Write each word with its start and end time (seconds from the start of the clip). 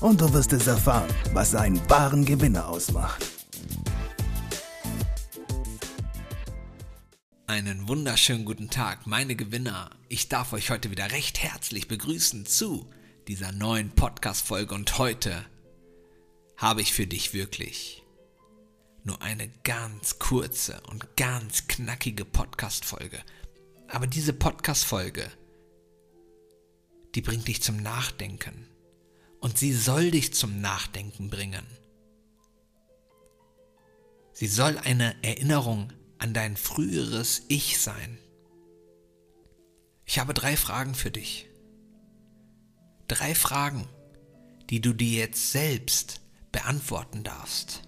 und 0.00 0.20
du 0.20 0.32
wirst 0.32 0.52
es 0.52 0.66
erfahren, 0.66 1.08
was 1.32 1.54
einen 1.54 1.80
wahren 1.90 2.24
Gewinner 2.24 2.68
ausmacht. 2.68 3.24
Einen 7.46 7.88
wunderschönen 7.88 8.44
guten 8.44 8.70
Tag, 8.70 9.06
meine 9.06 9.34
Gewinner. 9.34 9.90
Ich 10.08 10.28
darf 10.28 10.52
euch 10.52 10.70
heute 10.70 10.90
wieder 10.90 11.10
recht 11.10 11.42
herzlich 11.42 11.88
begrüßen 11.88 12.46
zu 12.46 12.88
dieser 13.26 13.52
neuen 13.52 13.90
Podcast-Folge 13.90 14.74
und 14.74 14.98
heute 14.98 15.44
habe 16.56 16.82
ich 16.82 16.92
für 16.92 17.06
dich 17.06 17.34
wirklich 17.34 18.04
nur 19.02 19.20
eine 19.22 19.48
ganz 19.64 20.18
kurze 20.18 20.80
und 20.90 21.16
ganz 21.16 21.66
knackige 21.66 22.24
Podcast-Folge. 22.24 23.18
Aber 23.88 24.06
diese 24.06 24.32
Podcast-Folge, 24.32 25.28
die 27.14 27.22
bringt 27.22 27.48
dich 27.48 27.62
zum 27.62 27.78
Nachdenken 27.78 28.68
und 29.40 29.58
sie 29.58 29.72
soll 29.72 30.10
dich 30.10 30.34
zum 30.34 30.60
Nachdenken 30.60 31.30
bringen. 31.30 31.66
Sie 34.32 34.46
soll 34.46 34.78
eine 34.78 35.16
Erinnerung 35.22 35.92
an 36.18 36.34
dein 36.34 36.56
früheres 36.56 37.42
Ich 37.48 37.80
sein. 37.80 38.18
Ich 40.04 40.18
habe 40.18 40.34
drei 40.34 40.56
Fragen 40.56 40.94
für 40.94 41.10
dich. 41.10 41.46
Drei 43.08 43.34
Fragen, 43.34 43.88
die 44.70 44.80
du 44.80 44.92
dir 44.92 45.18
jetzt 45.18 45.52
selbst 45.52 46.20
beantworten 46.52 47.24
darfst. 47.24 47.82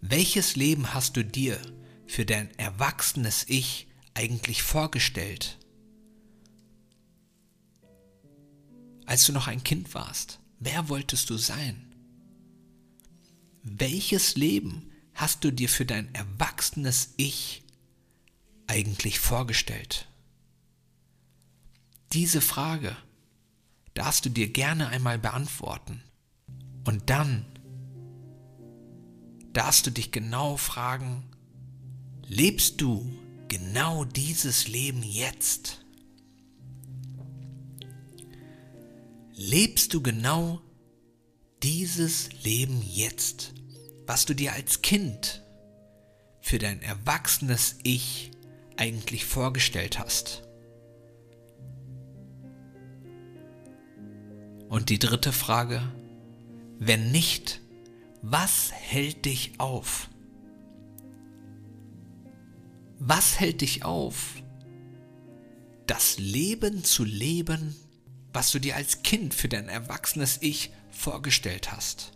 Welches 0.00 0.56
Leben 0.56 0.92
hast 0.92 1.16
du 1.16 1.24
dir 1.24 1.58
für 2.06 2.24
dein 2.24 2.50
erwachsenes 2.58 3.44
Ich 3.48 3.88
eigentlich 4.14 4.62
vorgestellt? 4.62 5.58
Als 9.06 9.26
du 9.26 9.32
noch 9.32 9.46
ein 9.46 9.62
Kind 9.64 9.94
warst, 9.94 10.40
wer 10.64 10.88
wolltest 10.88 11.30
du 11.30 11.36
sein? 11.36 11.94
Welches 13.62 14.36
Leben 14.36 14.90
hast 15.14 15.44
du 15.44 15.52
dir 15.52 15.68
für 15.68 15.86
dein 15.86 16.12
erwachsenes 16.14 17.14
Ich 17.16 17.62
eigentlich 18.66 19.20
vorgestellt? 19.20 20.08
Diese 22.12 22.40
Frage 22.40 22.96
darfst 23.94 24.24
du 24.24 24.30
dir 24.30 24.48
gerne 24.48 24.88
einmal 24.88 25.18
beantworten. 25.18 26.02
Und 26.84 27.08
dann 27.10 27.46
darfst 29.52 29.86
du 29.86 29.90
dich 29.90 30.12
genau 30.12 30.56
fragen, 30.56 31.24
lebst 32.26 32.80
du 32.80 33.10
genau 33.48 34.04
dieses 34.04 34.68
Leben 34.68 35.02
jetzt? 35.02 35.83
Lebst 39.34 39.92
du 39.94 40.02
genau 40.02 40.60
dieses 41.62 42.30
Leben 42.44 42.82
jetzt? 42.82 43.54
was 44.06 44.26
du 44.26 44.34
dir 44.34 44.52
als 44.52 44.82
Kind 44.82 45.42
für 46.40 46.58
dein 46.58 46.82
erwachsenes 46.82 47.76
Ich 47.82 48.30
eigentlich 48.76 49.24
vorgestellt 49.24 49.98
hast. 49.98 50.42
Und 54.68 54.90
die 54.90 54.98
dritte 54.98 55.32
Frage, 55.32 55.80
wenn 56.78 57.12
nicht, 57.12 57.60
was 58.22 58.72
hält 58.72 59.24
dich 59.24 59.52
auf? 59.58 60.10
Was 62.98 63.38
hält 63.38 63.60
dich 63.60 63.84
auf, 63.84 64.42
das 65.86 66.18
Leben 66.18 66.82
zu 66.84 67.04
leben, 67.04 67.76
was 68.34 68.50
du 68.50 68.58
dir 68.58 68.76
als 68.76 69.02
Kind 69.02 69.32
für 69.32 69.48
dein 69.48 69.68
erwachsenes 69.68 70.38
Ich 70.42 70.70
vorgestellt 70.90 71.72
hast? 71.72 72.14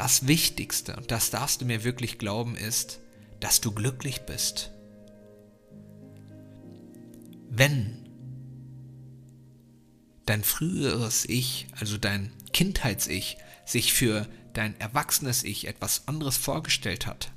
das 0.00 0.26
Wichtigste, 0.26 0.96
und 0.96 1.10
das 1.10 1.28
darfst 1.28 1.60
du 1.60 1.66
mir 1.66 1.84
wirklich 1.84 2.18
glauben, 2.18 2.56
ist, 2.56 3.00
dass 3.38 3.60
du 3.60 3.70
glücklich 3.70 4.22
bist. 4.22 4.70
Wenn 7.50 8.08
dein 10.24 10.42
früheres 10.42 11.26
Ich, 11.26 11.66
also 11.78 11.98
dein 11.98 12.32
Kindheits-Ich, 12.54 13.36
sich 13.66 13.92
für 13.92 14.26
dein 14.54 14.78
erwachsenes 14.80 15.44
Ich 15.44 15.66
etwas 15.66 16.08
anderes 16.08 16.38
vorgestellt 16.38 17.06
hat, 17.06 17.32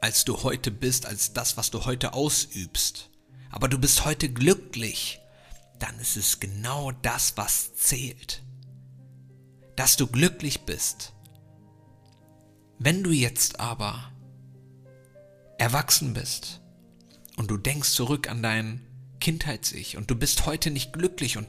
als 0.00 0.24
du 0.24 0.42
heute 0.44 0.70
bist, 0.70 1.04
als 1.04 1.34
das, 1.34 1.58
was 1.58 1.70
du 1.70 1.84
heute 1.84 2.14
ausübst, 2.14 3.10
aber 3.50 3.68
du 3.68 3.78
bist 3.78 4.06
heute 4.06 4.30
glücklich, 4.30 5.20
dann 5.78 5.98
ist 5.98 6.16
es 6.16 6.40
genau 6.40 6.92
das, 6.92 7.36
was 7.36 7.74
zählt. 7.74 8.42
Dass 9.76 9.96
du 9.96 10.06
glücklich 10.06 10.62
bist, 10.62 11.12
wenn 12.78 13.02
du 13.02 13.10
jetzt 13.10 13.60
aber 13.60 14.12
erwachsen 15.58 16.14
bist 16.14 16.60
und 17.36 17.50
du 17.50 17.56
denkst 17.56 17.90
zurück 17.90 18.28
an 18.28 18.42
dein 18.42 18.86
Kindheits-Ich 19.20 19.96
und 19.96 20.10
du 20.10 20.14
bist 20.14 20.46
heute 20.46 20.70
nicht 20.70 20.92
glücklich 20.92 21.36
und 21.36 21.48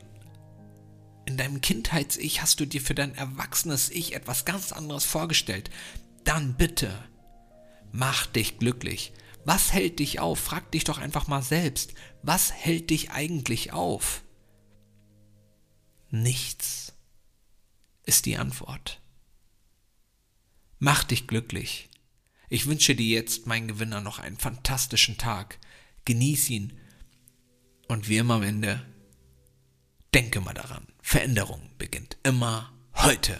in 1.26 1.38
deinem 1.38 1.62
Kindheits-Ich 1.62 2.42
hast 2.42 2.60
du 2.60 2.66
dir 2.66 2.82
für 2.82 2.96
dein 2.96 3.14
erwachsenes 3.14 3.92
Ich 3.92 4.16
etwas 4.16 4.46
ganz 4.46 4.72
anderes 4.72 5.06
vorgestellt, 5.06 5.70
dann 6.24 6.56
bitte 6.56 6.92
mach 7.92 8.26
dich 8.26 8.58
glücklich. 8.58 9.14
Was 9.46 9.74
hält 9.74 10.00
dich 10.00 10.20
auf? 10.20 10.40
Frag 10.40 10.72
dich 10.72 10.84
doch 10.84 10.98
einfach 10.98 11.28
mal 11.28 11.42
selbst. 11.42 11.94
Was 12.22 12.52
hält 12.52 12.90
dich 12.90 13.12
eigentlich 13.12 13.74
auf? 13.74 14.24
Nichts 16.10 16.94
ist 18.06 18.26
die 18.26 18.38
Antwort. 18.38 19.02
Mach 20.80 21.04
dich 21.04 21.28
glücklich. 21.28 21.90
Ich 22.50 22.66
wünsche 22.66 22.96
dir 22.96 23.06
jetzt, 23.06 23.46
mein 23.46 23.68
Gewinner, 23.68 24.02
noch 24.02 24.20
einen 24.20 24.38
fantastischen 24.38 25.18
Tag. 25.18 25.60
Genieß 26.06 26.50
ihn. 26.50 26.80
Und 27.88 28.10
wie 28.10 28.18
immer 28.18 28.36
am 28.36 28.44
Ende, 28.44 28.86
denke 30.14 30.42
mal 30.42 30.54
daran, 30.54 30.88
Veränderung 31.02 31.70
beginnt 31.78 32.18
immer 32.24 32.74
heute. 32.96 33.40